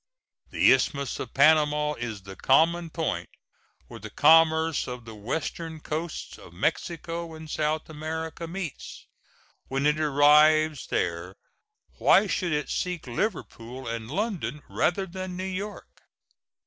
The 0.49 0.71
Isthmus 0.73 1.19
of 1.19 1.31
Panama 1.35 1.93
is 1.93 2.23
the 2.23 2.35
common 2.35 2.89
point 2.89 3.29
where 3.85 3.99
the 3.99 4.09
commerce 4.09 4.87
of 4.87 5.05
the 5.05 5.13
western 5.13 5.79
coasts 5.79 6.39
of 6.39 6.53
Mexico 6.53 7.35
and 7.35 7.47
South 7.47 7.87
America 7.87 8.47
meets. 8.47 9.05
When 9.67 9.85
it 9.85 9.99
arrives 9.99 10.87
there, 10.87 11.35
why 11.99 12.25
should 12.25 12.51
it 12.51 12.71
seek 12.71 13.05
Liverpool 13.05 13.87
and 13.87 14.09
London 14.09 14.63
rather 14.67 15.05
than 15.05 15.37
New 15.37 15.43
York? 15.43 15.91